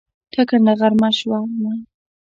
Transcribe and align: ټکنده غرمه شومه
ټکنده 0.31 0.73
غرمه 0.79 1.09
شومه 1.17 1.71